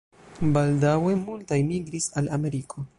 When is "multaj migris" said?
1.27-2.13